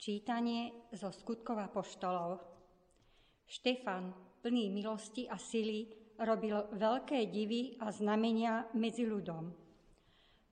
Čítanie 0.00 0.88
zo 0.96 1.12
skutkov 1.12 1.60
poštolov. 1.76 2.40
Štefan, 3.44 4.08
plný 4.40 4.72
milosti 4.72 5.28
a 5.28 5.36
sily, 5.36 5.92
robil 6.24 6.56
veľké 6.72 7.28
divy 7.28 7.76
a 7.84 7.92
znamenia 7.92 8.64
medzi 8.80 9.04
ľudom. 9.04 9.52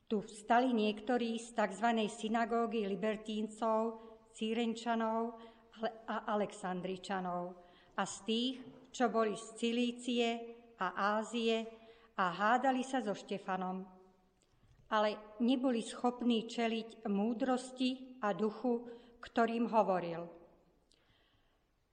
Tu 0.05 0.21
vstali 0.21 0.77
niektorí 0.77 1.41
z 1.41 1.57
tzv. 1.57 1.89
synagógy 2.13 2.85
libertíncov, 2.85 4.05
círenčanov 4.37 5.41
a 6.05 6.29
aleksandričanov 6.29 7.57
a 7.97 8.05
z 8.05 8.17
tých, 8.29 8.57
čo 8.93 9.09
boli 9.09 9.33
z 9.33 9.47
Cilície 9.57 10.29
a 10.77 11.17
Ázie 11.17 11.65
a 12.21 12.37
hádali 12.37 12.85
sa 12.85 13.01
so 13.01 13.17
Štefanom. 13.17 13.81
Ale 14.93 15.41
neboli 15.41 15.81
schopní 15.81 16.45
čeliť 16.45 17.09
múdrosti 17.09 18.21
a 18.21 18.37
duchu, 18.37 18.99
ktorým 19.23 19.69
hovoril. 19.71 20.27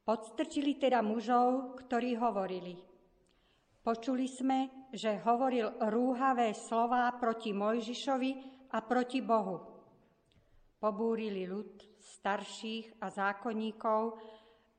Podstrčili 0.06 0.78
teda 0.78 1.02
mužov, 1.02 1.82
ktorí 1.82 2.14
hovorili. 2.22 2.78
Počuli 3.82 4.30
sme, 4.30 4.90
že 4.94 5.18
hovoril 5.26 5.82
rúhavé 5.90 6.54
slová 6.54 7.10
proti 7.18 7.54
Mojžišovi 7.54 8.32
a 8.74 8.82
proti 8.86 9.26
Bohu. 9.26 9.58
Pobúrili 10.78 11.50
ľud 11.50 11.82
starších 11.98 13.02
a 13.02 13.10
zákonníkov, 13.10 14.22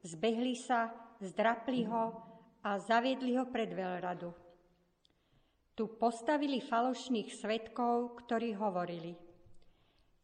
zbehli 0.06 0.54
sa, 0.54 0.94
zdrapli 1.18 1.86
ho 1.90 2.04
a 2.62 2.78
zaviedli 2.78 3.34
ho 3.34 3.50
pred 3.50 3.74
veľradu. 3.74 4.30
Tu 5.74 5.84
postavili 5.98 6.62
falošných 6.62 7.34
svetkov, 7.34 8.14
ktorí 8.22 8.54
hovorili– 8.54 9.18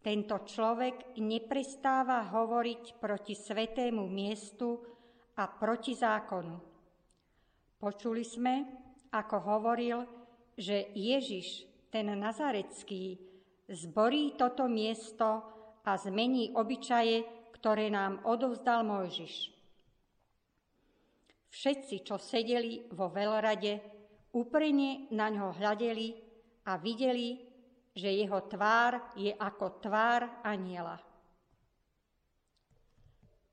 tento 0.03 0.43
človek 0.43 1.15
neprestáva 1.23 2.27
hovoriť 2.27 2.99
proti 2.99 3.39
svetému 3.39 4.03
miestu 4.11 4.83
a 5.39 5.47
proti 5.47 5.95
zákonu. 5.95 6.57
Počuli 7.79 8.27
sme, 8.27 8.55
ako 9.15 9.37
hovoril, 9.39 9.99
že 10.59 10.91
Ježiš, 10.93 11.67
ten 11.89 12.11
Nazarecký, 12.19 13.19
zborí 13.71 14.35
toto 14.35 14.67
miesto 14.67 15.29
a 15.87 15.95
zmení 15.95 16.51
obyčaje, 16.55 17.51
ktoré 17.55 17.91
nám 17.91 18.27
odovzdal 18.27 18.83
Mojžiš. 18.83 19.55
Všetci, 21.53 21.97
čo 22.03 22.17
sedeli 22.17 22.91
vo 22.97 23.13
veľrade, 23.13 23.79
úprene 24.33 25.13
na 25.13 25.29
ňo 25.29 25.53
hľadeli 25.53 26.17
a 26.65 26.81
videli, 26.81 27.52
že 27.93 28.09
jeho 28.09 28.41
tvár 28.49 29.13
je 29.17 29.33
ako 29.37 29.81
tvár 29.85 30.41
aniela. 30.41 30.97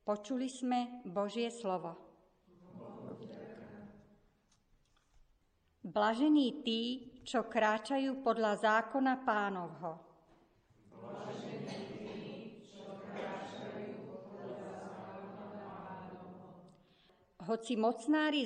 Počuli 0.08 0.50
sme 0.50 1.04
Božie 1.06 1.52
slovo. 1.54 1.94
Blažení 5.86 6.66
tí, 6.66 7.14
čo 7.24 7.46
kráčajú 7.46 8.26
podľa 8.26 8.58
zákona 8.58 9.14
pánovho. 9.22 9.94
Hoci 17.50 17.74
mocnári 17.78 18.46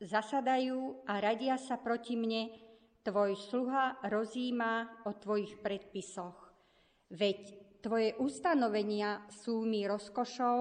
zasadajú, 0.00 1.04
a 1.04 1.12
radia 1.20 1.60
sa 1.60 1.76
proti 1.76 2.16
mne, 2.16 2.69
Tvoj 3.00 3.32
sluha 3.32 4.04
rozíma 4.12 5.04
o 5.08 5.16
tvojich 5.16 5.56
predpisoch. 5.64 6.36
Veď 7.08 7.56
tvoje 7.80 8.12
ustanovenia 8.20 9.24
sú 9.32 9.64
mi 9.64 9.88
rozkošou 9.88 10.58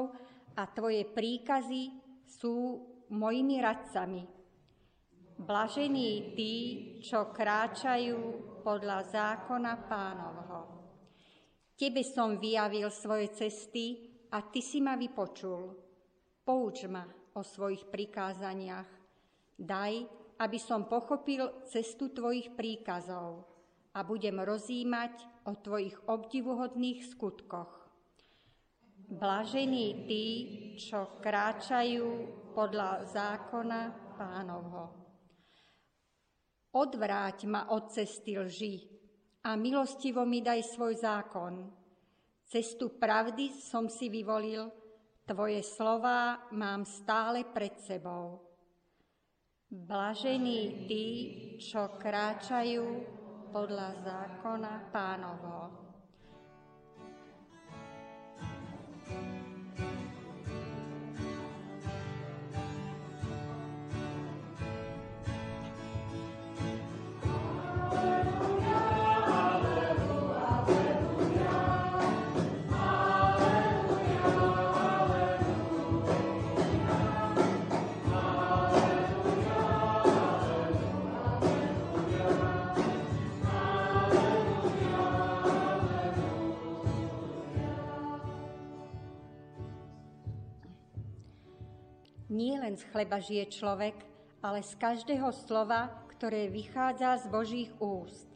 a 0.56 0.64
tvoje 0.72 1.04
príkazy 1.04 1.92
sú 2.24 2.80
mojimi 3.12 3.60
radcami. 3.60 4.24
Blažení 5.36 6.32
tí, 6.32 6.56
čo 7.04 7.28
kráčajú 7.36 8.20
podľa 8.64 9.00
zákona 9.12 9.74
pánovho. 9.88 10.62
Tebe 11.76 12.04
som 12.08 12.40
vyjavil 12.40 12.88
svoje 12.88 13.36
cesty 13.36 14.00
a 14.32 14.48
ty 14.48 14.64
si 14.64 14.80
ma 14.80 14.96
vypočul. 14.96 15.76
Pouč 16.44 16.88
ma 16.88 17.04
o 17.36 17.42
svojich 17.44 17.88
prikázaniach. 17.88 18.90
Daj, 19.60 20.19
aby 20.40 20.56
som 20.56 20.88
pochopil 20.88 21.68
cestu 21.68 22.16
Tvojich 22.16 22.56
príkazov 22.56 23.44
a 23.92 24.00
budem 24.08 24.40
rozímať 24.40 25.28
o 25.44 25.60
Tvojich 25.60 26.00
obdivuhodných 26.08 27.04
skutkoch. 27.04 27.92
Blažení 29.10 30.08
tí, 30.08 30.26
čo 30.80 31.20
kráčajú 31.20 32.08
podľa 32.56 33.10
zákona 33.10 33.82
pánovho. 34.16 34.86
Odvráť 36.70 37.50
ma 37.50 37.74
od 37.74 37.90
cesty 37.90 38.38
lži 38.38 38.86
a 39.44 39.58
milostivo 39.58 40.22
mi 40.30 40.46
daj 40.46 40.62
svoj 40.62 40.94
zákon. 41.02 41.66
Cestu 42.46 42.94
pravdy 42.96 43.58
som 43.58 43.90
si 43.90 44.08
vyvolil, 44.08 44.70
Tvoje 45.30 45.62
slová 45.62 46.50
mám 46.54 46.86
stále 46.90 47.46
pred 47.46 47.78
sebou. 47.78 48.49
Blažení 49.70 50.90
tí, 50.90 51.06
čo 51.62 51.94
kráčajú 52.02 53.06
podľa 53.54 54.02
zákona 54.02 54.90
pánovho. 54.90 55.89
Z 92.80 92.88
chleba 92.96 93.20
žije 93.20 93.52
človek, 93.52 93.96
ale 94.40 94.64
z 94.64 94.72
každého 94.80 95.36
slova, 95.36 95.92
ktoré 96.16 96.48
vychádza 96.48 97.20
z 97.20 97.26
Božích 97.28 97.72
úst. 97.84 98.32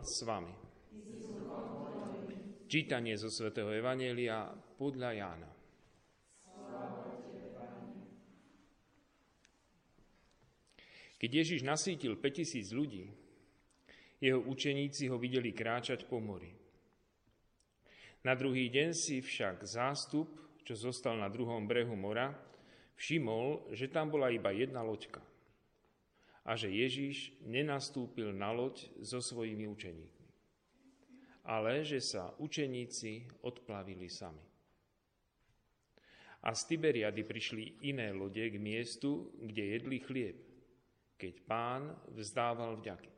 S 0.00 0.24
vami. 0.24 0.52
Čítanie 2.70 3.18
zo 3.20 3.28
svätého 3.28 3.68
Evanielia 3.68 4.48
podľa 4.78 5.10
Jána. 5.12 5.50
Keď 11.20 11.30
Ježiš 11.30 11.60
nasítil 11.66 12.16
5000 12.16 12.72
ľudí, 12.72 13.04
jeho 14.24 14.40
učeníci 14.40 15.12
ho 15.12 15.20
videli 15.20 15.52
kráčať 15.52 16.08
po 16.08 16.16
mori. 16.16 16.48
Na 18.24 18.32
druhý 18.32 18.72
deň 18.72 18.96
si 18.96 19.20
však 19.20 19.64
zástup, 19.68 20.32
čo 20.64 20.76
zostal 20.76 21.20
na 21.20 21.28
druhom 21.28 21.68
brehu 21.68 21.92
mora, 21.96 22.32
všimol, 22.96 23.72
že 23.76 23.92
tam 23.92 24.08
bola 24.08 24.32
iba 24.32 24.52
jedna 24.52 24.80
loďka 24.80 25.29
a 26.44 26.56
že 26.56 26.72
Ježiš 26.72 27.36
nenastúpil 27.44 28.32
na 28.32 28.50
loď 28.52 28.88
so 29.04 29.20
svojimi 29.20 29.68
učeníkmi, 29.68 30.28
ale 31.44 31.84
že 31.84 32.00
sa 32.00 32.32
učeníci 32.40 33.44
odplavili 33.44 34.08
sami. 34.08 34.44
A 36.40 36.56
z 36.56 36.72
Tiberiady 36.72 37.20
prišli 37.20 37.84
iné 37.84 38.16
lode 38.16 38.40
k 38.40 38.56
miestu, 38.56 39.28
kde 39.36 39.76
jedli 39.76 40.00
chlieb, 40.00 40.40
keď 41.20 41.34
pán 41.44 41.92
vzdával 42.16 42.80
vďaky. 42.80 43.12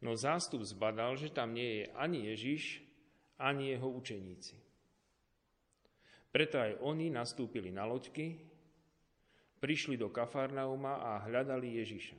No 0.00 0.16
zástup 0.16 0.64
zbadal, 0.64 1.20
že 1.20 1.28
tam 1.28 1.52
nie 1.52 1.84
je 1.84 1.92
ani 1.92 2.32
Ježiš, 2.32 2.80
ani 3.36 3.76
jeho 3.76 3.84
učeníci. 3.92 4.56
Preto 6.32 6.56
aj 6.56 6.80
oni 6.80 7.12
nastúpili 7.12 7.68
na 7.68 7.84
loďky, 7.84 8.49
prišli 9.60 10.00
do 10.00 10.08
Kafarnauma 10.08 11.04
a 11.04 11.20
hľadali 11.28 11.76
Ježiša. 11.84 12.18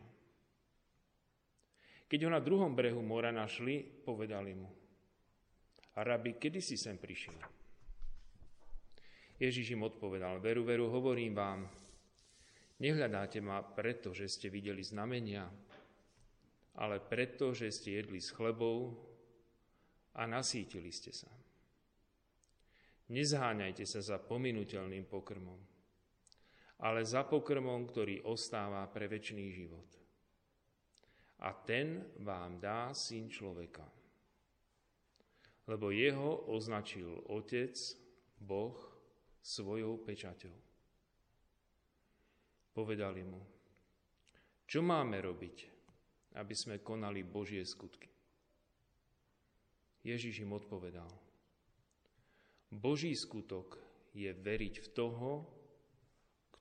Keď 2.06 2.20
ho 2.28 2.30
na 2.30 2.44
druhom 2.44 2.78
brehu 2.78 3.02
mora 3.02 3.34
našli, 3.34 3.82
povedali 3.82 4.54
mu, 4.54 4.70
a 5.92 6.00
rabi, 6.08 6.40
kedy 6.40 6.64
si 6.64 6.80
sem 6.80 6.96
prišiel? 6.96 7.36
Ježiš 9.42 9.74
im 9.74 9.84
odpovedal, 9.84 10.38
veru, 10.38 10.62
veru, 10.62 10.86
hovorím 10.88 11.34
vám, 11.34 11.60
nehľadáte 12.78 13.42
ma 13.42 13.66
preto, 13.66 14.14
že 14.14 14.30
ste 14.30 14.54
videli 14.54 14.86
znamenia, 14.86 15.50
ale 16.78 17.02
preto, 17.02 17.52
že 17.52 17.74
ste 17.74 18.00
jedli 18.00 18.22
s 18.22 18.30
chlebou 18.32 18.96
a 20.16 20.30
nasítili 20.30 20.94
ste 20.94 21.10
sa. 21.12 21.28
Nezháňajte 23.12 23.84
sa 23.84 24.00
za 24.00 24.22
pominuteľným 24.22 25.04
pokrmom, 25.10 25.70
ale 26.81 27.06
za 27.06 27.22
pokrmom, 27.22 27.86
ktorý 27.86 28.25
ostáva 28.25 28.81
pre 28.89 29.06
väčší 29.06 29.54
život. 29.54 29.89
A 31.42 31.54
ten 31.54 32.01
vám 32.22 32.57
dá 32.57 32.89
syn 32.94 33.30
človeka. 33.30 33.86
Lebo 35.69 35.94
jeho 35.94 36.50
označil 36.50 37.30
Otec, 37.30 37.78
Boh, 38.42 38.78
svojou 39.42 40.01
pečaťou. 40.01 40.54
Povedali 42.74 43.22
mu, 43.25 43.42
čo 44.66 44.81
máme 44.81 45.22
robiť, 45.22 45.57
aby 46.38 46.56
sme 46.56 46.81
konali 46.81 47.22
Božie 47.22 47.62
skutky. 47.66 48.10
Ježiš 50.01 50.42
im 50.42 50.57
odpovedal, 50.57 51.10
Boží 52.72 53.13
skutok 53.13 53.78
je 54.16 54.31
veriť 54.31 54.75
v 54.81 54.88
toho, 54.95 55.61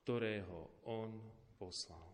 ktorého 0.01 0.89
On 0.89 1.13
poslal. 1.61 2.09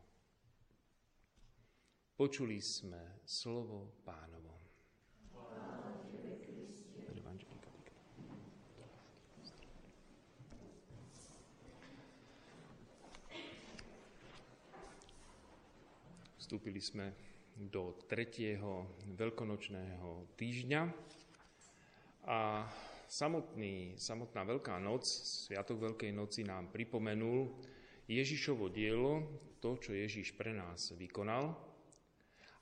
Počuli 2.16 2.58
sme 2.58 3.22
slovo 3.22 4.02
pánovo. 4.02 4.56
Vstúpili 16.46 16.78
sme 16.78 17.10
do 17.58 17.98
tretieho 18.06 18.86
veľkonočného 19.18 20.38
týždňa 20.38 20.82
a 22.30 22.62
samotný, 23.10 23.98
samotná 23.98 24.46
Veľká 24.46 24.78
noc, 24.78 25.02
Sviatok 25.10 25.82
Veľkej 25.90 26.14
noci 26.14 26.46
nám 26.46 26.70
pripomenul 26.70 27.50
Ježišovo 28.06 28.70
dielo, 28.70 29.26
to, 29.58 29.74
čo 29.82 29.90
Ježiš 29.90 30.38
pre 30.38 30.54
nás 30.54 30.94
vykonal 30.94 31.58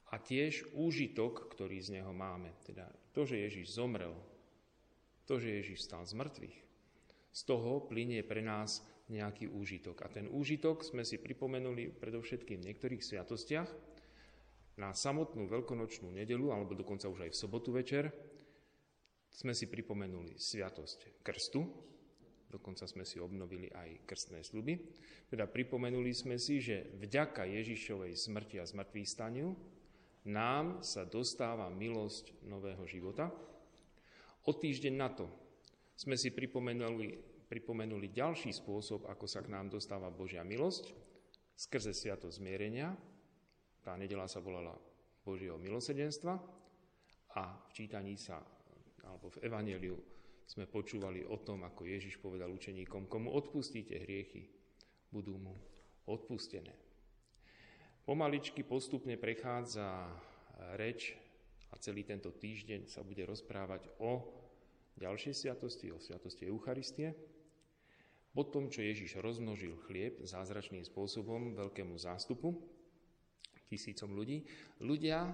a 0.09 0.15
tiež 0.17 0.73
úžitok, 0.73 1.53
ktorý 1.53 1.85
z 1.85 2.01
neho 2.01 2.17
máme. 2.17 2.55
Teda 2.65 2.89
to, 3.13 3.29
že 3.29 3.45
Ježiš 3.45 3.77
zomrel, 3.77 4.17
to, 5.29 5.37
že 5.37 5.61
Ježiš 5.61 5.85
stal 5.85 6.09
z 6.09 6.17
mŕtvych, 6.17 6.59
z 7.35 7.41
toho 7.45 7.85
plinie 7.85 8.25
pre 8.25 8.41
nás 8.41 8.81
nejaký 9.13 9.53
úžitok. 9.53 10.01
A 10.01 10.09
ten 10.09 10.31
úžitok 10.33 10.81
sme 10.81 11.05
si 11.05 11.21
pripomenuli 11.21 11.93
predovšetkým 11.93 12.65
v 12.65 12.67
niektorých 12.73 13.05
sviatostiach. 13.05 13.69
Na 14.81 14.91
samotnú 14.91 15.47
veľkonočnú 15.47 16.11
nedelu, 16.11 16.51
alebo 16.51 16.75
dokonca 16.75 17.07
už 17.07 17.29
aj 17.29 17.31
v 17.31 17.41
sobotu 17.41 17.71
večer, 17.71 18.11
sme 19.31 19.53
si 19.55 19.67
pripomenuli 19.67 20.39
sviatosť 20.39 21.23
krstu, 21.23 21.63
dokonca 22.55 22.87
sme 22.87 23.03
si 23.03 23.19
obnovili 23.19 23.67
aj 23.75 24.07
krstné 24.07 24.47
sluby. 24.47 24.79
Teda 25.27 25.51
pripomenuli 25.51 26.15
sme 26.15 26.39
si, 26.39 26.63
že 26.63 26.95
vďaka 27.03 27.51
Ježišovej 27.51 28.15
smrti 28.15 28.63
a 28.63 28.69
zmrtvých 28.71 29.09
staniu 29.11 29.59
nám 30.31 30.87
sa 30.87 31.03
dostáva 31.03 31.67
milosť 31.69 32.47
nového 32.47 32.87
života. 32.87 33.35
O 34.47 34.53
týždeň 34.55 34.95
na 34.95 35.11
to 35.11 35.27
sme 35.99 36.15
si 36.15 36.31
pripomenuli 36.31 37.35
pripomenuli 37.55 38.11
ďalší 38.11 38.51
spôsob, 38.51 39.07
ako 39.07 39.31
sa 39.31 39.45
k 39.45 39.53
nám 39.53 39.71
dostáva 39.71 40.11
Božia 40.11 40.43
milosť, 40.43 40.91
skrze 41.55 41.95
sviato 41.95 42.27
zmierenia. 42.33 42.97
Tá 43.85 43.95
nedela 43.95 44.27
sa 44.27 44.41
volala 44.41 44.75
Božieho 45.23 45.61
milosedenstva 45.61 46.35
a 47.37 47.43
v 47.69 47.71
čítaní 47.77 48.17
sa, 48.17 48.41
alebo 49.05 49.29
v 49.29 49.45
Evangeliu 49.45 49.97
sme 50.45 50.69
počúvali 50.69 51.25
o 51.25 51.41
tom, 51.41 51.65
ako 51.65 51.89
Ježiš 51.89 52.21
povedal 52.21 52.53
učeníkom, 52.53 53.09
komu 53.09 53.33
odpustíte 53.33 53.97
hriechy, 53.97 54.49
budú 55.09 55.41
mu 55.41 55.55
odpustené. 56.05 56.73
Pomaličky 58.05 58.61
postupne 58.69 59.17
prechádza 59.17 60.13
reč 60.77 61.17
a 61.73 61.81
celý 61.81 62.05
tento 62.05 62.29
týždeň 62.31 62.85
sa 62.87 63.01
bude 63.01 63.25
rozprávať 63.25 63.89
o 64.05 64.21
ďalšej 65.01 65.35
sviatosti, 65.35 65.89
o 65.91 65.99
sviatosti 65.99 66.45
Eucharistie. 66.47 67.17
Po 68.35 68.45
tom, 68.45 68.69
čo 68.69 68.83
Ježiš 68.83 69.23
rozmnožil 69.23 69.79
chlieb 69.87 70.21
zázračným 70.27 70.83
spôsobom 70.85 71.55
veľkému 71.55 71.95
zástupu, 71.97 72.53
tisícom 73.71 74.13
ľudí, 74.13 74.45
ľudia 74.83 75.33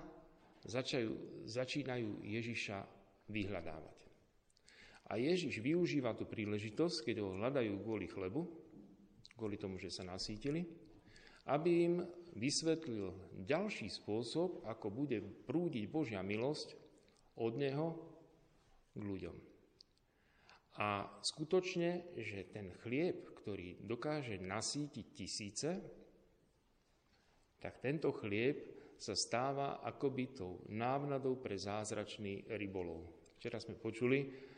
začajú, 0.64 1.44
začínajú 1.48 2.24
Ježiša 2.24 2.78
vyhľadávať. 3.28 4.09
A 5.10 5.18
Ježiš 5.18 5.58
využíva 5.58 6.14
tú 6.14 6.22
príležitosť, 6.22 7.10
keď 7.10 7.16
ho 7.18 7.34
hľadajú 7.34 7.82
kvôli 7.82 8.06
chlebu, 8.06 8.46
kvôli 9.34 9.58
tomu, 9.58 9.82
že 9.82 9.90
sa 9.90 10.06
nasítili, 10.06 10.62
aby 11.50 11.70
im 11.90 11.94
vysvetlil 12.38 13.10
ďalší 13.42 13.90
spôsob, 13.90 14.62
ako 14.70 14.86
bude 14.94 15.18
prúdiť 15.50 15.90
Božia 15.90 16.22
milosť 16.22 16.78
od 17.42 17.58
Neho 17.58 17.98
k 18.94 19.02
ľuďom. 19.02 19.36
A 20.78 21.10
skutočne, 21.26 22.14
že 22.14 22.46
ten 22.54 22.70
chlieb, 22.86 23.34
ktorý 23.42 23.82
dokáže 23.82 24.38
nasítiť 24.38 25.06
tisíce, 25.10 25.70
tak 27.58 27.82
tento 27.82 28.14
chlieb 28.14 28.62
sa 28.96 29.18
stáva 29.18 29.82
akoby 29.82 30.38
tou 30.38 30.62
návnadou 30.70 31.36
pre 31.40 31.58
zázračný 31.58 32.46
rybolov. 32.56 33.10
Včera 33.40 33.58
sme 33.58 33.76
počuli, 33.76 34.49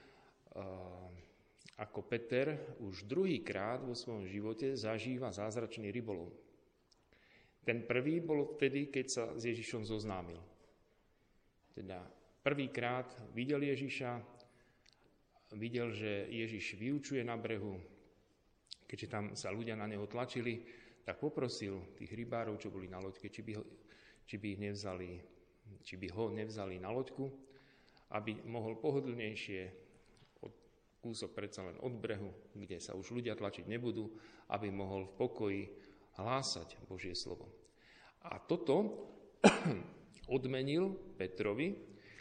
ako 1.81 2.01
Peter 2.07 2.77
už 2.79 3.09
druhýkrát 3.09 3.83
vo 3.83 3.97
svojom 3.97 4.29
živote 4.29 4.77
zažíva 4.77 5.33
zázračný 5.33 5.89
rybolov. 5.91 6.31
Ten 7.63 7.87
prvý 7.87 8.19
bol 8.19 8.59
vtedy, 8.59 8.91
keď 8.91 9.07
sa 9.07 9.25
s 9.39 9.47
Ježišom 9.47 9.87
zoznámil. 9.87 10.39
Teda 11.73 12.03
prvýkrát 12.43 13.09
videl 13.33 13.63
Ježiša, 13.63 14.19
videl, 15.57 15.95
že 15.95 16.27
Ježiš 16.29 16.75
vyučuje 16.77 17.23
na 17.23 17.39
brehu, 17.39 17.79
keďže 18.85 19.09
tam 19.09 19.25
sa 19.39 19.55
ľudia 19.55 19.79
na 19.79 19.87
neho 19.87 20.05
tlačili, 20.11 20.67
tak 21.03 21.19
poprosil 21.19 21.99
tých 21.99 22.15
rybárov, 22.15 22.59
čo 22.63 22.71
boli 22.71 22.87
na 22.87 23.03
loďke, 23.03 23.31
či 23.31 23.43
by 23.43 23.53
ho, 23.59 23.65
či 24.27 24.39
by 24.39 24.47
ich 24.55 24.61
nevzali, 24.61 25.11
či 25.83 25.95
by 25.99 26.09
ho 26.15 26.31
nevzali 26.31 26.79
na 26.79 26.91
loďku, 26.95 27.27
aby 28.15 28.43
mohol 28.47 28.79
pohodlnejšie 28.79 29.61
od 29.67 29.82
kúsok 31.03 31.35
predsa 31.35 31.67
len 31.67 31.75
od 31.83 31.99
brehu, 31.99 32.31
kde 32.55 32.79
sa 32.79 32.95
už 32.95 33.11
ľudia 33.11 33.35
tlačiť 33.35 33.67
nebudú, 33.67 34.07
aby 34.55 34.71
mohol 34.71 35.11
v 35.11 35.17
pokoji 35.19 35.63
hlásať 36.15 36.79
Božie 36.87 37.19
slovo. 37.19 37.51
A 38.23 38.39
toto 38.39 39.11
odmenil 40.37 40.95
Petrovi, 41.19 41.75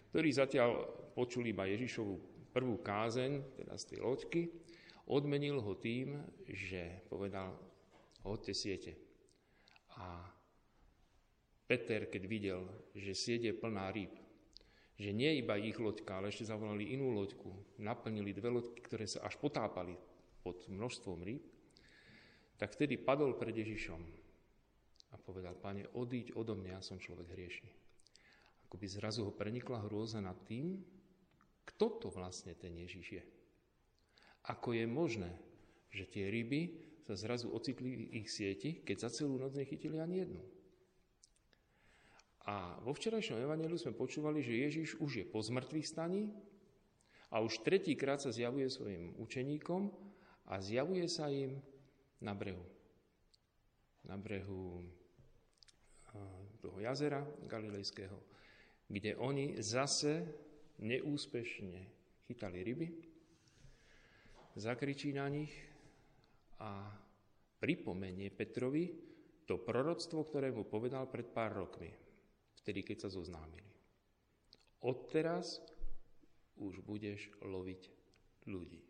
ktorý 0.10 0.30
zatiaľ 0.34 0.70
počul 1.14 1.46
iba 1.46 1.70
Ježišovu 1.70 2.14
prvú 2.50 2.82
kázeň, 2.82 3.62
teda 3.62 3.78
z 3.78 3.84
tej 3.86 4.00
loďky, 4.02 4.42
odmenil 5.08 5.62
ho 5.62 5.78
tým, 5.78 6.18
že 6.50 7.06
povedal, 7.06 7.54
hodte 8.26 8.58
siete. 8.58 8.98
A 10.02 10.26
Peter, 11.70 12.10
keď 12.10 12.24
videl, 12.28 12.62
že 12.98 13.16
siede 13.16 13.56
plná 13.56 13.94
rýb, 13.94 14.12
že 15.02 15.10
nie 15.10 15.42
iba 15.42 15.58
ich 15.58 15.82
loďka, 15.82 16.22
ale 16.22 16.30
ešte 16.30 16.46
zavolali 16.46 16.94
inú 16.94 17.10
loďku, 17.10 17.50
naplnili 17.82 18.38
dve 18.38 18.54
loďky, 18.54 18.80
ktoré 18.86 19.10
sa 19.10 19.26
až 19.26 19.34
potápali 19.42 19.98
pod 20.46 20.70
množstvom 20.70 21.26
rýb, 21.26 21.42
tak 22.62 22.78
vtedy 22.78 23.02
padol 23.02 23.34
pred 23.34 23.58
Ježišom 23.58 23.98
a 25.12 25.16
povedal, 25.18 25.58
pane, 25.58 25.90
odíď 25.98 26.38
odo 26.38 26.54
mňa, 26.54 26.78
ja 26.78 26.82
som 26.86 27.02
človek 27.02 27.34
hriešný. 27.34 27.74
Akoby 28.70 28.86
zrazu 28.86 29.26
ho 29.26 29.34
prenikla 29.34 29.82
hrôza 29.90 30.22
nad 30.22 30.38
tým, 30.46 30.78
kto 31.66 31.98
to 31.98 32.08
vlastne 32.14 32.54
ten 32.54 32.78
Ježiš 32.78 33.08
je? 33.18 33.24
Ako 34.54 34.78
je 34.78 34.86
možné, 34.86 35.34
že 35.90 36.06
tie 36.06 36.30
ryby 36.30 36.78
sa 37.02 37.18
zrazu 37.18 37.50
ocitli 37.50 38.06
v 38.06 38.22
ich 38.22 38.30
sieti, 38.30 38.86
keď 38.86 39.10
za 39.10 39.26
celú 39.26 39.42
noc 39.42 39.58
nechytili 39.58 39.98
ani 39.98 40.24
jednu? 40.24 40.42
A 42.50 42.82
vo 42.82 42.94
včerajšom 42.94 43.38
evaneliu 43.38 43.78
sme 43.78 43.94
počúvali, 43.94 44.42
že 44.42 44.66
Ježiš 44.66 44.98
už 44.98 45.12
je 45.22 45.26
po 45.26 45.42
zmrtvých 45.42 45.86
staní 45.86 46.34
a 47.30 47.40
už 47.40 47.62
tretíkrát 47.62 48.18
sa 48.18 48.34
zjavuje 48.34 48.66
svojim 48.66 49.14
učeníkom 49.22 49.94
a 50.50 50.58
zjavuje 50.58 51.06
sa 51.06 51.30
im 51.30 51.62
na 52.18 52.34
brehu. 52.34 52.66
Na 54.10 54.18
brehu 54.18 54.82
toho 56.62 56.78
jazera 56.82 57.22
Galilejského, 57.46 58.18
kde 58.90 59.16
oni 59.18 59.62
zase 59.62 60.26
neúspešne 60.82 61.80
chytali 62.28 62.60
ryby, 62.66 62.88
zakričí 64.58 65.14
na 65.16 65.30
nich 65.32 65.54
a 66.60 66.90
pripomenie 67.62 68.34
Petrovi 68.34 68.92
to 69.46 69.62
proroctvo, 69.62 70.26
ktoré 70.28 70.54
mu 70.54 70.66
povedal 70.68 71.08
pred 71.08 71.30
pár 71.30 71.56
rokmi, 71.56 71.90
vtedy, 72.62 72.86
keď 72.86 73.08
sa 73.08 73.10
zoznámili. 73.10 73.68
Odteraz 74.82 75.62
už 76.58 76.82
budeš 76.86 77.30
loviť 77.42 77.82
ľudí. 78.50 78.82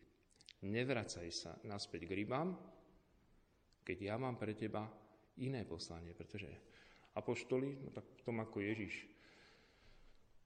Nevracaj 0.62 1.28
sa 1.34 1.52
naspäť 1.66 2.06
k 2.06 2.22
rybám, 2.22 2.54
keď 3.82 3.98
ja 4.14 4.16
mám 4.16 4.38
pre 4.38 4.54
teba 4.54 4.86
iné 5.42 5.66
poslanie, 5.66 6.14
pretože 6.14 6.48
apoštoli, 7.18 7.82
no 7.82 7.90
tak 7.90 8.06
v 8.06 8.22
tom 8.24 8.38
ako 8.40 8.62
Ježiš 8.62 9.10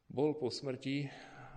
bol 0.07 0.37
po 0.37 0.47
smrti 0.47 1.09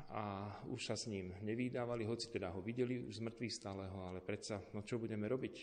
a 0.09 0.49
už 0.73 0.89
sa 0.89 0.97
s 0.97 1.07
ním 1.07 1.37
nevydávali, 1.45 2.09
hoci 2.09 2.33
teda 2.33 2.49
ho 2.51 2.65
videli 2.65 2.97
už 3.05 3.21
z 3.21 3.25
mŕtvych 3.29 3.55
stáleho, 3.55 3.97
ale 4.09 4.25
predsa, 4.25 4.59
no 4.73 4.81
čo 4.81 4.97
budeme 4.97 5.29
robiť? 5.29 5.55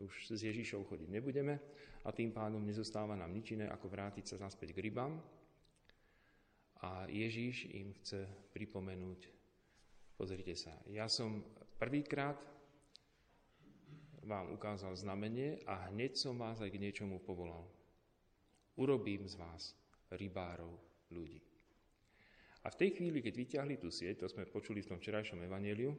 Už 0.00 0.32
s 0.32 0.40
Ježišou 0.40 0.88
chodiť 0.88 1.08
nebudeme 1.12 1.60
a 2.04 2.08
tým 2.10 2.32
pádom 2.32 2.64
nezostáva 2.64 3.12
nám 3.12 3.30
nič 3.30 3.52
iné, 3.52 3.68
ako 3.68 3.92
vrátiť 3.92 4.24
sa 4.24 4.36
naspäť 4.40 4.72
k 4.72 4.88
rybám. 4.88 5.20
A 6.80 7.04
Ježíš 7.12 7.68
im 7.76 7.92
chce 8.00 8.24
pripomenúť, 8.56 9.28
pozrite 10.16 10.56
sa, 10.56 10.72
ja 10.88 11.12
som 11.12 11.44
prvýkrát 11.76 12.40
vám 14.24 14.52
ukázal 14.52 14.96
znamenie 14.96 15.60
a 15.68 15.92
hneď 15.92 16.16
som 16.16 16.36
vás 16.36 16.60
aj 16.60 16.72
k 16.72 16.80
niečomu 16.80 17.20
povolal. 17.20 17.64
Urobím 18.76 19.28
z 19.28 19.36
vás 19.36 19.76
rybárov 20.12 20.72
ľudí. 21.12 21.40
A 22.64 22.68
v 22.68 22.78
tej 22.80 22.90
chvíli, 23.00 23.24
keď 23.24 23.34
vyťahli 23.36 23.74
tú 23.80 23.88
sieť, 23.88 24.24
to 24.24 24.26
sme 24.28 24.44
počuli 24.44 24.84
v 24.84 24.92
tom 24.92 24.98
včerajšom 25.00 25.40
evaneliu, 25.44 25.96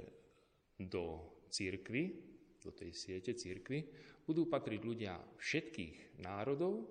do 0.80 1.20
církvy, 1.52 2.16
do 2.64 2.72
tej 2.72 2.96
siete 2.96 3.36
církvy, 3.36 3.84
budú 4.24 4.48
patriť 4.48 4.80
ľudia 4.80 5.20
všetkých 5.36 6.24
národov, 6.24 6.88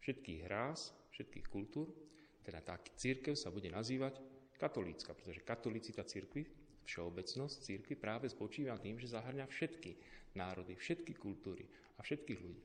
všetkých 0.00 0.48
rás, 0.48 0.96
všetkých 1.12 1.46
kultúr. 1.52 1.92
Teda 2.40 2.64
tá 2.64 2.80
církev 2.80 3.36
sa 3.36 3.52
bude 3.52 3.68
nazývať 3.68 4.24
katolícka, 4.56 5.12
pretože 5.12 5.44
katolicita 5.44 6.02
církvy 6.02 6.48
všeobecnosť 6.88 7.56
církvy 7.60 7.94
práve 8.00 8.32
spočíva 8.32 8.80
tým, 8.80 8.96
že 8.96 9.12
zahrňa 9.12 9.44
všetky 9.44 9.92
národy, 10.40 10.72
všetky 10.72 11.12
kultúry 11.20 11.68
a 11.96 12.00
všetkých 12.00 12.40
ľudí. 12.40 12.64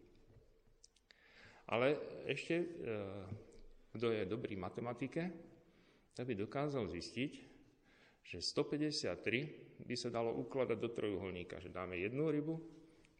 Ale 1.68 2.00
ešte, 2.32 2.56
e, 2.56 2.68
kto 3.94 4.10
je 4.10 4.26
dobrý 4.26 4.58
v 4.58 4.66
matematike, 4.66 5.22
tak 6.18 6.26
by 6.26 6.34
dokázal 6.34 6.90
zistiť, 6.90 7.32
že 8.24 8.38
153 8.42 9.86
by 9.86 9.96
sa 9.98 10.10
dalo 10.10 10.34
ukladať 10.34 10.78
do 10.82 10.90
trojuholníka, 10.90 11.62
že 11.62 11.70
dáme 11.70 11.98
jednu 12.02 12.30
rybu, 12.34 12.56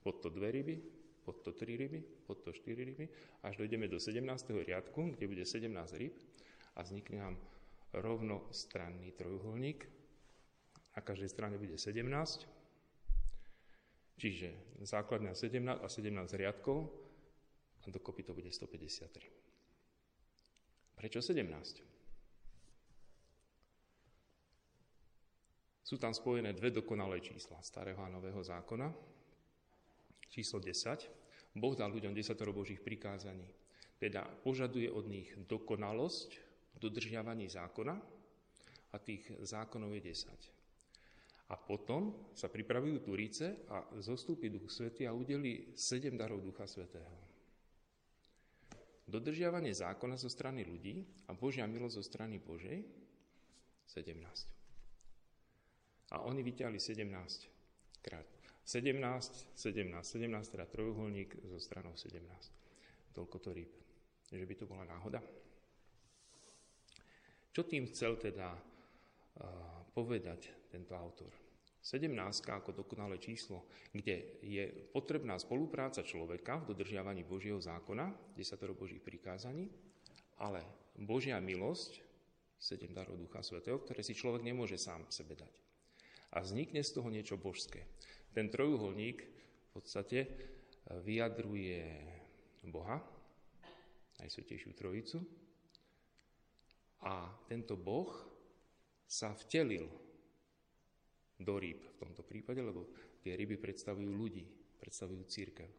pod 0.02 0.22
to 0.22 0.34
dve 0.34 0.50
ryby, 0.50 0.82
pod 1.24 1.46
to 1.46 1.54
tri 1.56 1.78
ryby, 1.78 2.04
pod 2.28 2.44
to 2.44 2.52
štyri 2.52 2.84
ryby, 2.84 3.08
až 3.44 3.64
dojdeme 3.64 3.88
do 3.88 4.00
17. 4.00 4.26
riadku, 4.64 5.16
kde 5.16 5.26
bude 5.28 5.46
17 5.46 5.72
ryb 6.00 6.14
a 6.76 6.84
vznikne 6.84 7.18
nám 7.20 7.36
rovnostranný 7.94 9.14
trojuholník, 9.14 9.86
na 10.94 11.02
každej 11.02 11.30
strane 11.30 11.56
bude 11.58 11.78
17, 11.78 12.06
čiže 14.18 14.50
základňa 14.82 15.34
17 15.34 15.82
a 15.82 15.88
17 15.90 16.42
riadkov 16.42 16.90
a 17.84 17.88
dokopy 17.90 18.22
to 18.24 18.34
bude 18.34 18.50
153. 18.50 19.43
Prečo 20.96 21.20
17? 21.20 21.94
Sú 25.84 26.00
tam 26.00 26.16
spojené 26.16 26.56
dve 26.56 26.72
dokonalé 26.72 27.20
čísla 27.20 27.60
starého 27.62 28.00
a 28.02 28.10
nového 28.10 28.42
zákona. 28.42 28.90
Číslo 30.32 30.58
10. 30.58 31.54
Boh 31.54 31.78
dal 31.78 31.94
ľuďom 31.94 32.18
desatoro 32.18 32.50
Božích 32.56 32.82
prikázaní. 32.82 33.46
Teda 34.02 34.26
požaduje 34.26 34.90
od 34.90 35.06
nich 35.06 35.30
dokonalosť 35.38 36.30
v 36.74 36.78
dodržiavaní 36.82 37.46
zákona 37.46 37.96
a 38.94 38.98
tých 38.98 39.30
zákonov 39.46 39.94
je 40.00 40.02
10. 40.02 41.54
A 41.54 41.56
potom 41.60 42.32
sa 42.34 42.50
pripravujú 42.50 43.06
turice 43.06 43.62
a 43.70 43.86
zostúpi 44.02 44.50
Duch 44.50 44.74
Svetý 44.74 45.06
a 45.06 45.14
udeli 45.14 45.78
sedem 45.78 46.18
darov 46.18 46.42
Ducha 46.42 46.66
Svetého. 46.66 47.33
Dodržiavanie 49.04 49.76
zákona 49.76 50.16
zo 50.16 50.32
strany 50.32 50.64
ľudí 50.64 51.04
a 51.28 51.36
Božia 51.36 51.68
milosť 51.68 51.96
zo 52.00 52.04
strany 52.04 52.40
Božej 52.40 52.80
17. 53.92 54.16
A 56.16 56.24
oni 56.24 56.40
vyťahli 56.40 56.80
17 56.80 57.12
krát. 58.00 58.28
17, 58.64 58.96
17, 59.60 59.60
17, 59.60 60.56
teda 60.56 60.66
trojuholník 60.72 61.36
zo 61.52 61.60
stranou 61.60 62.00
17. 62.00 62.24
Toľko 63.12 63.38
to 63.44 63.50
rýb. 63.52 63.72
Že 64.32 64.46
by 64.48 64.56
to 64.56 64.66
bola 64.66 64.88
náhoda. 64.88 65.20
Čo 67.52 67.68
tým 67.68 67.92
chcel 67.92 68.16
teda 68.16 68.56
uh, 68.56 68.62
povedať 69.92 70.72
tento 70.72 70.96
autor. 70.96 71.43
17 71.84 72.16
ako 72.48 72.72
dokonalé 72.72 73.20
číslo, 73.20 73.68
kde 73.92 74.40
je 74.40 74.72
potrebná 74.96 75.36
spolupráca 75.36 76.00
človeka 76.00 76.64
v 76.64 76.72
dodržiavaní 76.72 77.28
Božieho 77.28 77.60
zákona, 77.60 78.40
desatoro 78.40 78.72
Božích 78.72 79.04
prikázaní, 79.04 79.68
ale 80.40 80.64
Božia 80.96 81.44
milosť, 81.44 82.00
sedem 82.56 82.96
darov 82.96 83.20
Ducha 83.20 83.44
Svetého, 83.44 83.76
ktoré 83.84 84.00
si 84.00 84.16
človek 84.16 84.48
nemôže 84.48 84.80
sám 84.80 85.04
sebe 85.12 85.36
dať. 85.36 85.54
A 86.34 86.40
vznikne 86.40 86.80
z 86.80 86.96
toho 86.96 87.12
niečo 87.12 87.36
božské. 87.36 87.84
Ten 88.32 88.48
trojuholník 88.48 89.20
v 89.20 89.70
podstate 89.76 90.26
vyjadruje 91.04 91.84
Boha, 92.72 93.04
Najsvetejšiu 94.24 94.72
Trojicu. 94.72 95.20
A 97.04 97.28
tento 97.52 97.76
Boh 97.76 98.10
sa 99.04 99.36
vtelil 99.36 100.03
do 101.44 101.60
rýb 101.60 101.80
v 101.80 102.00
tomto 102.00 102.24
prípade, 102.24 102.64
lebo 102.64 102.88
tie 103.20 103.36
ryby 103.36 103.60
predstavujú 103.60 104.10
ľudí, 104.10 104.44
predstavujú 104.80 105.22
církev. 105.28 105.70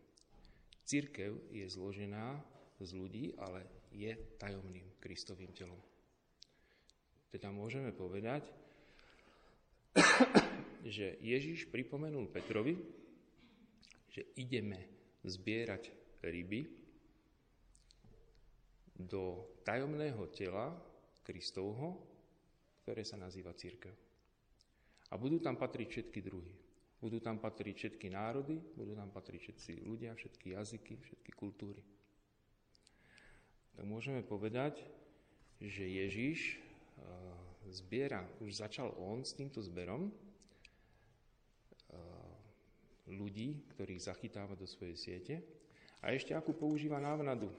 Církev 0.84 1.48
je 1.48 1.64
zložená 1.64 2.38
z 2.80 2.90
ľudí, 2.92 3.32
ale 3.40 3.88
je 3.88 4.12
tajomným 4.36 5.00
Kristovým 5.00 5.56
telom. 5.56 5.80
Teda 7.32 7.48
môžeme 7.48 7.90
povedať, 7.90 8.44
že 10.84 11.16
Ježiš 11.24 11.72
pripomenul 11.72 12.28
Petrovi, 12.28 12.76
že 14.12 14.28
ideme 14.38 14.86
zbierať 15.24 15.90
ryby 16.22 16.68
do 18.94 19.42
tajomného 19.66 20.30
tela 20.30 20.70
Kristovho, 21.26 21.98
ktoré 22.84 23.02
sa 23.02 23.16
nazýva 23.18 23.56
církev. 23.56 24.03
A 25.14 25.18
budú 25.18 25.38
tam 25.38 25.54
patriť 25.54 25.86
všetky 25.86 26.20
druhy. 26.26 26.50
Budú 26.98 27.22
tam 27.22 27.38
patriť 27.38 27.74
všetky 27.76 28.10
národy, 28.10 28.58
budú 28.74 28.98
tam 28.98 29.14
patriť 29.14 29.40
všetci 29.46 29.72
ľudia, 29.86 30.10
všetky 30.18 30.58
jazyky, 30.58 30.98
všetky 30.98 31.30
kultúry. 31.38 31.86
Tak 33.78 33.86
môžeme 33.86 34.26
povedať, 34.26 34.82
že 35.62 35.86
Ježiš 35.86 36.58
zbiera, 37.70 38.26
už 38.42 38.58
začal 38.58 38.90
on 38.98 39.22
s 39.22 39.38
týmto 39.38 39.62
zberom 39.62 40.10
ľudí, 43.06 43.62
ktorých 43.76 44.10
zachytáva 44.10 44.58
do 44.58 44.66
svojej 44.66 44.96
siete 44.98 45.34
a 46.02 46.10
ešte 46.10 46.34
akú 46.34 46.56
používa 46.56 46.98
návnadu. 46.98 47.52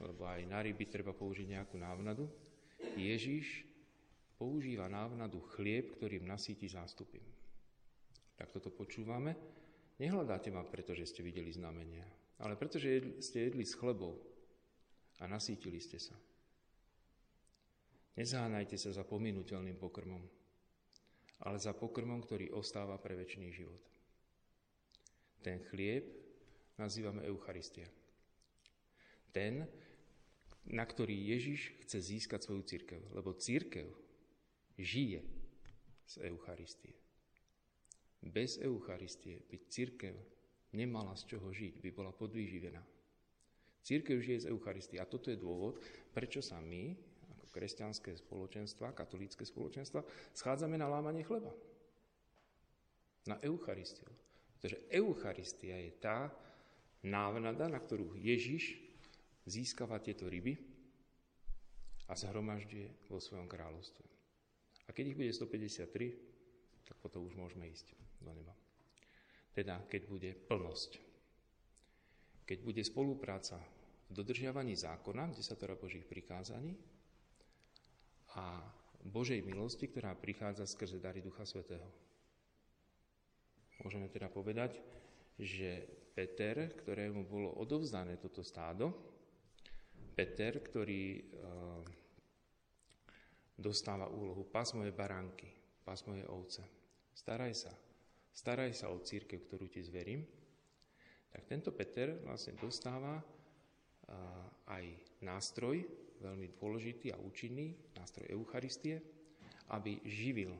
Lebo 0.00 0.24
aj 0.24 0.42
na 0.48 0.64
ryby 0.64 0.88
treba 0.88 1.12
použiť 1.12 1.54
nejakú 1.54 1.76
návnadu. 1.76 2.26
Ježiš 2.96 3.69
používa 4.40 4.88
návnadu 4.88 5.44
chlieb, 5.52 5.92
ktorým 6.00 6.24
nasíti 6.24 6.64
zástupy. 6.64 7.20
Tak 8.40 8.48
toto 8.56 8.72
počúvame. 8.72 9.36
Nehľadáte 10.00 10.48
ma, 10.48 10.64
pretože 10.64 11.12
ste 11.12 11.20
videli 11.20 11.52
znamenia, 11.52 12.08
ale 12.40 12.56
pretože 12.56 13.20
ste 13.20 13.52
jedli 13.52 13.68
s 13.68 13.76
chlebou 13.76 14.16
a 15.20 15.28
nasítili 15.28 15.76
ste 15.76 16.00
sa. 16.00 16.16
Nezáhnajte 18.16 18.80
sa 18.80 18.96
za 18.96 19.04
pominuteľným 19.04 19.76
pokrmom, 19.76 20.24
ale 21.44 21.60
za 21.60 21.76
pokrmom, 21.76 22.24
ktorý 22.24 22.48
ostáva 22.56 22.96
pre 22.96 23.20
väčší 23.20 23.52
život. 23.52 23.84
Ten 25.44 25.60
chlieb 25.68 26.08
nazývame 26.80 27.28
Eucharistia. 27.28 27.88
Ten, 29.36 29.68
na 30.72 30.84
ktorý 30.88 31.12
Ježiš 31.12 31.76
chce 31.84 32.00
získať 32.00 32.40
svoju 32.44 32.64
církev. 32.64 33.00
Lebo 33.12 33.36
církev 33.36 33.88
žije 34.80 35.20
z 36.06 36.14
Eucharistie. 36.26 36.96
Bez 38.20 38.60
Eucharistie 38.60 39.40
by 39.48 39.56
církev 39.68 40.14
nemala 40.76 41.16
z 41.16 41.36
čoho 41.36 41.48
žiť, 41.48 41.80
by 41.80 41.90
bola 41.94 42.12
podvýživená. 42.12 42.82
Církev 43.80 44.20
žije 44.20 44.44
z 44.44 44.50
Eucharistie 44.52 45.00
a 45.00 45.08
toto 45.08 45.32
je 45.32 45.40
dôvod, 45.40 45.80
prečo 46.12 46.44
sa 46.44 46.60
my, 46.60 46.92
ako 47.32 47.48
kresťanské 47.48 48.12
spoločenstva, 48.12 48.92
katolícke 48.92 49.48
spoločenstva, 49.48 50.04
schádzame 50.36 50.76
na 50.76 50.84
lámanie 50.84 51.24
chleba. 51.24 51.48
Na 53.24 53.40
Eucharistiu. 53.40 54.08
Pretože 54.60 54.84
Eucharistia 54.92 55.80
je 55.80 55.92
tá 55.96 56.28
návnada, 57.00 57.64
na 57.72 57.80
ktorú 57.80 58.20
Ježiš 58.20 58.76
získava 59.48 59.96
tieto 59.96 60.28
ryby 60.28 60.60
a 62.04 62.12
zhromažďuje 62.12 63.08
vo 63.08 63.16
svojom 63.16 63.48
kráľovstve. 63.48 64.19
A 64.90 64.94
keď 64.94 65.14
ich 65.14 65.18
bude 65.22 65.30
153, 65.30 65.86
tak 66.82 66.98
potom 66.98 67.22
už 67.30 67.38
môžeme 67.38 67.70
ísť 67.70 67.94
do 68.18 68.34
neba. 68.34 68.50
Teda, 69.54 69.78
keď 69.86 70.02
bude 70.10 70.34
plnosť. 70.50 70.98
Keď 72.42 72.58
bude 72.66 72.82
spolupráca 72.82 73.62
v 74.10 74.18
dodržiavaní 74.18 74.74
zákona, 74.74 75.30
desatoro 75.30 75.78
Božích 75.78 76.02
prikázaní 76.02 76.74
a 78.34 78.58
Božej 79.06 79.46
milosti, 79.46 79.86
ktorá 79.86 80.18
prichádza 80.18 80.66
skrze 80.66 80.98
dary 80.98 81.22
Ducha 81.22 81.46
Svetého. 81.46 81.86
Môžeme 83.86 84.10
teda 84.10 84.26
povedať, 84.26 84.74
že 85.38 85.86
Peter, 86.18 86.74
ktorému 86.74 87.30
bolo 87.30 87.54
odovzdané 87.62 88.18
toto 88.18 88.42
stádo, 88.42 88.90
Peter, 90.18 90.58
ktorý 90.58 91.30
dostáva 93.60 94.08
úlohu 94.08 94.48
pas 94.48 94.72
moje 94.72 94.90
baránky, 94.90 95.52
pas 95.84 96.00
moje 96.08 96.24
ovce. 96.32 96.64
Staraj 97.12 97.52
sa. 97.52 97.72
Staraj 98.32 98.72
sa 98.72 98.88
o 98.88 99.04
církev, 99.04 99.44
ktorú 99.44 99.68
ti 99.68 99.84
zverím. 99.84 100.24
Tak 101.30 101.44
tento 101.46 101.70
Peter 101.76 102.16
vlastne 102.24 102.56
dostáva 102.56 103.20
aj 104.66 104.84
nástroj, 105.22 105.84
veľmi 106.18 106.56
dôležitý 106.58 107.14
a 107.14 107.20
účinný, 107.20 107.76
nástroj 107.94 108.26
Eucharistie, 108.32 108.98
aby 109.70 110.02
živil 110.08 110.50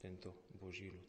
tento 0.00 0.50
Boží 0.58 0.90
ľud. 0.90 1.08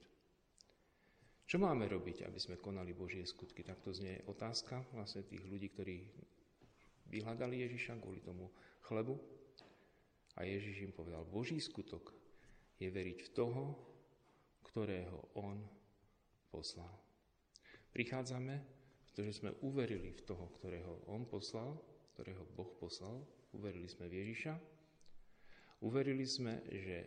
Čo 1.47 1.59
máme 1.59 1.89
robiť, 1.89 2.23
aby 2.27 2.39
sme 2.39 2.61
konali 2.61 2.95
Božie 2.95 3.27
skutky? 3.27 3.65
Tak 3.65 3.83
to 3.83 3.91
znie 3.91 4.23
otázka 4.29 4.87
vlastne 4.95 5.25
tých 5.27 5.43
ľudí, 5.43 5.67
ktorí 5.73 5.95
vyhľadali 7.11 7.67
Ježiša 7.67 7.99
kvôli 7.99 8.23
tomu 8.23 8.47
chlebu, 8.87 9.19
a 10.41 10.49
Ježiš 10.49 10.89
im 10.89 10.93
povedal, 10.93 11.21
Boží 11.29 11.61
skutok 11.61 12.17
je 12.81 12.89
veriť 12.89 13.29
v 13.29 13.29
toho, 13.29 13.77
ktorého 14.65 15.37
On 15.37 15.61
poslal. 16.49 16.89
Prichádzame, 17.93 18.57
pretože 19.05 19.37
sme 19.37 19.53
uverili 19.61 20.09
v 20.09 20.21
toho, 20.25 20.49
ktorého 20.57 21.05
On 21.13 21.29
poslal, 21.29 21.77
ktorého 22.17 22.41
Boh 22.57 22.73
poslal, 22.81 23.21
uverili 23.53 23.85
sme 23.85 24.09
v 24.09 24.17
Ježiša, 24.25 24.53
uverili 25.85 26.25
sme, 26.25 26.65
že 26.65 26.97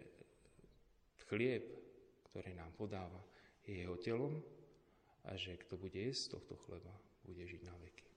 chlieb, 1.26 1.66
ktorý 2.30 2.54
nám 2.54 2.70
podáva, 2.78 3.18
je 3.66 3.82
jeho 3.82 3.98
telom 3.98 4.38
a 5.26 5.34
že 5.34 5.58
kto 5.58 5.74
bude 5.74 5.98
jesť 5.98 6.20
z 6.22 6.32
tohto 6.38 6.54
chleba, 6.68 6.94
bude 7.26 7.42
žiť 7.42 7.62
na 7.66 7.74
veky. 7.82 8.13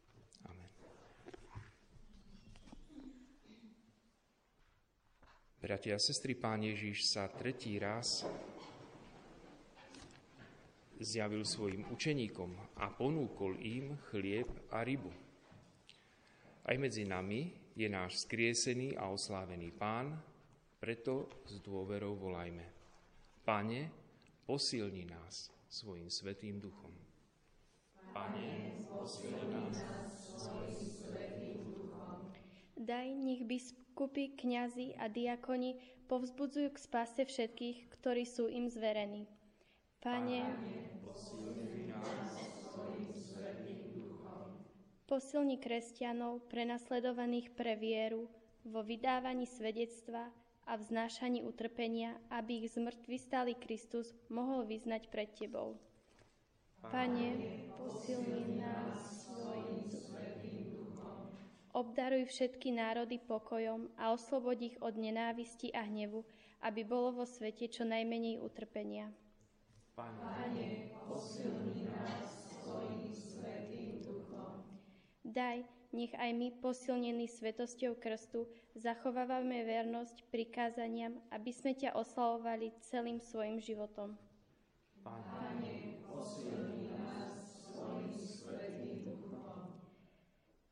Bratia 5.57 5.97
a 5.97 5.99
sestry, 5.99 6.37
Pán 6.37 6.61
Ježiš 6.61 7.09
sa 7.09 7.25
tretí 7.33 7.81
raz 7.81 8.21
zjavil 11.01 11.41
svojim 11.41 11.81
učeníkom 11.89 12.77
a 12.77 12.93
ponúkol 12.93 13.57
im 13.61 13.97
chlieb 14.13 14.45
a 14.69 14.85
rybu. 14.85 15.09
Aj 16.61 16.77
medzi 16.77 17.09
nami 17.09 17.73
je 17.73 17.89
náš 17.89 18.29
skriesený 18.29 19.01
a 19.01 19.09
oslávený 19.09 19.73
Pán, 19.73 20.13
preto 20.77 21.25
s 21.49 21.57
dôverou 21.65 22.13
volajme. 22.13 22.65
Pane, 23.41 23.89
posilni 24.45 25.09
nás 25.09 25.49
svojim 25.65 26.09
svetým 26.09 26.61
duchom. 26.61 26.93
Pane, 28.13 28.85
posilni 28.85 29.73
nás 29.73 30.37
svojim 30.37 30.85
svetým 30.85 31.65
duchom. 31.65 32.29
Daj, 32.77 33.09
nech 33.09 33.41
biskup 33.41 33.76
biskupy, 33.97 34.29
kňazi 34.37 34.93
a 35.01 35.09
diakoni 35.09 35.73
povzbudzujú 36.05 36.69
k 36.69 36.77
spáse 36.77 37.25
všetkých, 37.25 37.89
ktorí 37.97 38.29
sú 38.29 38.45
im 38.45 38.69
zverení. 38.69 39.25
Pane, 39.97 40.45
posilni 45.09 45.57
kresťanov 45.57 46.45
prenasledovaných 46.45 47.57
pre 47.57 47.73
vieru 47.73 48.29
vo 48.69 48.85
vydávaní 48.85 49.49
svedectva 49.49 50.29
a 50.69 50.77
vznášaní 50.77 51.41
utrpenia, 51.41 52.21
aby 52.29 52.61
ich 52.61 52.77
zmrtvý 52.77 53.17
stály 53.17 53.57
Kristus 53.57 54.13
mohol 54.29 54.69
vyznať 54.69 55.09
pred 55.09 55.33
Tebou. 55.33 55.73
Pane, 56.85 57.33
posilni 57.81 58.61
nás 58.61 59.25
svojim 59.25 59.86
Obdaruj 61.75 62.31
všetky 62.31 62.71
národy 62.71 63.19
pokojom 63.19 63.91
a 63.99 64.15
oslobod 64.15 64.57
ich 64.63 64.75
od 64.79 64.95
nenávisti 64.95 65.71
a 65.75 65.83
hnevu, 65.83 66.23
aby 66.63 66.81
bolo 66.87 67.21
vo 67.21 67.25
svete 67.27 67.67
čo 67.69 67.83
najmenej 67.85 68.41
utrpenia. 68.41 69.11
Pane, 69.97 70.93
posilni 71.09 71.89
nás 71.89 72.29
svojim 72.61 73.09
svetým 73.09 74.01
duchom. 74.05 74.61
Daj, 75.25 75.65
nech 75.93 76.13
aj 76.13 76.31
my, 76.37 76.53
posilnení 76.61 77.25
svetosťou 77.25 77.97
krstu, 77.97 78.45
zachovávame 78.77 79.65
vernosť 79.65 80.29
prikázaniam, 80.29 81.17
aby 81.33 81.49
sme 81.49 81.73
ťa 81.73 81.97
oslavovali 81.97 82.73
celým 82.85 83.17
svojim 83.17 83.57
životom. 83.57 84.13
Pane, 85.01 85.36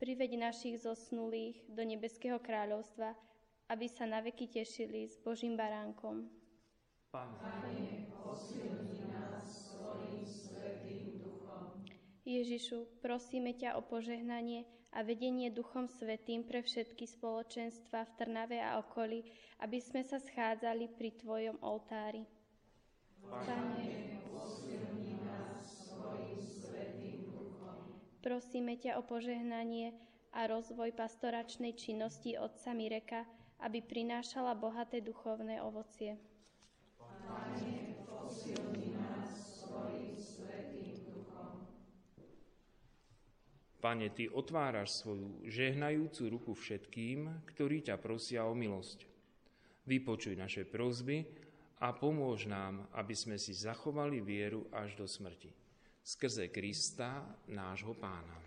priveď 0.06 0.38
našich 0.38 0.86
zosnulých 0.86 1.66
do 1.66 1.82
nebeského 1.82 2.38
kráľovstva, 2.38 3.18
aby 3.74 3.90
sa 3.90 4.06
naveky 4.06 4.46
tešili 4.46 5.10
s 5.10 5.18
Božím 5.18 5.58
baránkom. 5.58 6.30
Pane, 7.10 8.06
posilni 8.22 9.10
nás 9.10 9.74
svojim 9.74 10.22
svetým 10.22 11.26
duchom. 11.26 11.82
Ježišu, 12.22 13.02
prosíme 13.02 13.58
ťa 13.58 13.82
o 13.82 13.82
požehnanie 13.82 14.70
a 14.94 15.02
vedenie 15.02 15.50
Duchom 15.50 15.90
Svetým 15.90 16.46
pre 16.46 16.62
všetky 16.62 17.10
spoločenstva 17.10 18.06
v 18.06 18.12
Trnave 18.22 18.62
a 18.62 18.78
okolí, 18.78 19.26
aby 19.66 19.82
sme 19.82 20.06
sa 20.06 20.22
schádzali 20.22 20.94
pri 20.94 21.18
Tvojom 21.18 21.58
oltári. 21.66 22.30
Pane, 23.26 24.22
posilni 24.30 25.18
nás 25.26 25.90
svojim 25.90 26.38
svetým 26.38 27.26
duchom. 27.34 27.98
Prosíme 28.26 28.74
ťa 28.74 28.98
o 28.98 29.06
požehnanie 29.06 29.94
a 30.34 30.50
rozvoj 30.50 30.98
pastoračnej 30.98 31.78
činnosti 31.78 32.34
Otca 32.34 32.74
Mireka, 32.74 33.22
aby 33.62 33.86
prinášala 33.86 34.58
bohaté 34.58 34.98
duchovné 34.98 35.62
ovocie. 35.62 36.18
Pane, 36.98 38.02
posilni 38.10 38.98
nás 38.98 39.30
svojim 39.62 40.18
duchom. 41.06 41.70
Pane, 43.78 44.10
Ty 44.10 44.34
otváraš 44.34 45.06
svoju 45.06 45.46
žehnajúcu 45.46 46.22
ruku 46.26 46.52
všetkým, 46.58 47.46
ktorí 47.54 47.86
ťa 47.86 48.02
prosia 48.02 48.50
o 48.50 48.58
milosť. 48.58 49.06
Vypočuj 49.86 50.34
naše 50.34 50.66
prozby 50.66 51.30
a 51.78 51.94
pomôž 51.94 52.50
nám, 52.50 52.90
aby 52.98 53.14
sme 53.14 53.38
si 53.38 53.54
zachovali 53.54 54.18
vieru 54.18 54.66
až 54.74 54.98
do 54.98 55.06
smrti. 55.06 55.65
Skrze 56.06 56.48
Krista, 56.48 57.36
nášho 57.48 57.94
pána. 57.94 58.42